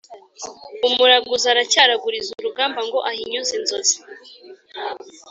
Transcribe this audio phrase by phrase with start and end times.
[0.85, 3.97] umugaruzi aracyaraguriza urugamba ngo ahinyuze inzozi